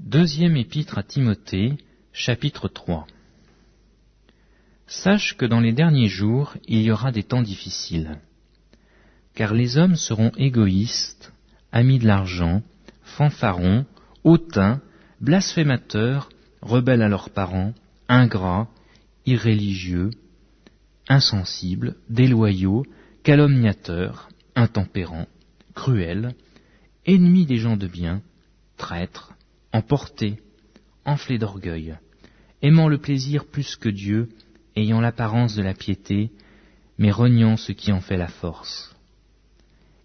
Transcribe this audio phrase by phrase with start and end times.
[0.00, 1.74] Deuxième épître à Timothée,
[2.12, 3.06] chapitre 3
[4.88, 8.18] Sache que dans les derniers jours, il y aura des temps difficiles.
[9.34, 11.32] Car les hommes seront égoïstes,
[11.70, 12.62] amis de l'argent,
[13.02, 13.86] fanfarons,
[14.24, 14.82] hautains,
[15.20, 16.28] blasphémateurs,
[16.60, 17.72] rebelles à leurs parents,
[18.08, 18.68] ingrats,
[19.26, 20.10] irréligieux,
[21.08, 22.84] insensibles, déloyaux,
[23.22, 25.28] calomniateurs, intempérants,
[25.72, 26.34] cruels,
[27.06, 28.22] ennemis des gens de bien,
[28.76, 29.34] traîtres,
[29.74, 30.36] emportés,
[31.04, 31.96] enflés d'orgueil,
[32.62, 34.28] aimant le plaisir plus que Dieu,
[34.76, 36.30] ayant l'apparence de la piété,
[36.96, 38.94] mais reniant ce qui en fait la force.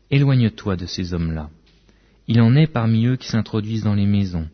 [0.10, 1.52] Éloigne-toi de ces hommes-là.
[2.28, 4.50] Il en est parmi eux qui s'introduisent dans les maisons,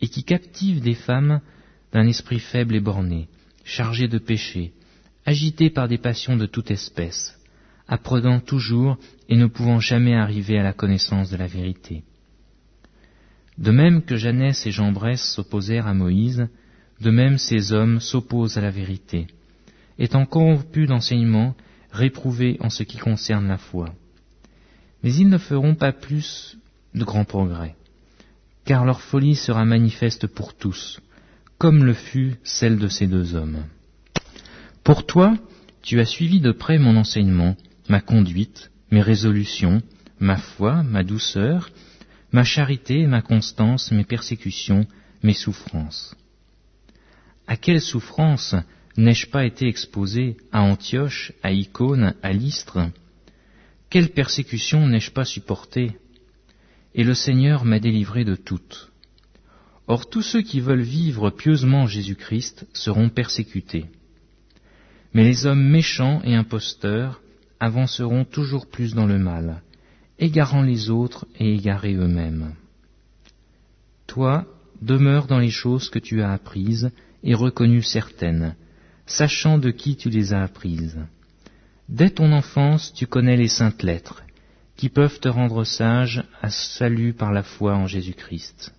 [0.00, 1.40] et qui captivent des femmes
[1.92, 3.28] d'un esprit faible et borné,
[3.64, 4.72] chargés de péché,
[5.24, 7.38] agités par des passions de toute espèce,
[7.86, 8.98] apprenant toujours
[9.28, 12.02] et ne pouvant jamais arriver à la connaissance de la vérité.
[13.58, 16.48] De même que Jeannès et Jambres s'opposèrent à Moïse,
[17.00, 19.26] de même ces hommes s'opposent à la vérité,
[19.98, 21.54] étant corrompus d'enseignement,
[21.90, 23.94] réprouvés en ce qui concerne la foi.
[25.02, 26.58] Mais ils ne feront pas plus
[26.94, 27.74] de grands progrès,
[28.64, 31.00] car leur folie sera manifeste pour tous,
[31.58, 33.64] comme le fut celle de ces deux hommes.
[34.84, 35.34] Pour toi,
[35.82, 37.56] tu as suivi de près mon enseignement,
[37.88, 39.82] ma conduite, mes résolutions,
[40.18, 41.70] ma foi, ma douceur,
[42.36, 44.86] ma charité, ma constance, mes persécutions,
[45.22, 46.14] mes souffrances.
[47.46, 48.54] À quelles souffrances
[48.98, 52.90] n'ai-je pas été exposé à Antioche, à Icône, à Lystre?
[53.88, 55.92] Quelles persécutions n'ai-je pas supportées
[56.94, 58.92] Et le Seigneur m'a délivré de toutes.
[59.86, 63.86] Or tous ceux qui veulent vivre pieusement Jésus-Christ seront persécutés.
[65.14, 67.22] Mais les hommes méchants et imposteurs
[67.60, 69.62] avanceront toujours plus dans le mal,
[70.18, 72.54] égarant les autres et égarés eux-mêmes.
[74.06, 74.46] Toi,
[74.80, 76.90] demeure dans les choses que tu as apprises
[77.22, 78.54] et reconnues certaines,
[79.06, 80.98] sachant de qui tu les as apprises.
[81.88, 84.22] Dès ton enfance, tu connais les saintes lettres,
[84.76, 88.72] qui peuvent te rendre sage à salut par la foi en Jésus-Christ.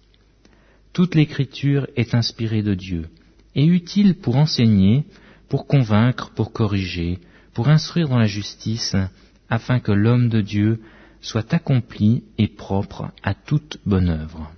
[0.93, 3.09] Toute l'écriture est inspirée de Dieu
[3.55, 5.05] et utile pour enseigner,
[5.49, 7.19] pour convaincre, pour corriger,
[7.53, 8.95] pour instruire dans la justice,
[9.49, 10.79] afin que l'homme de Dieu
[11.27, 14.49] soit accompli et propre à toute bonne œuvre.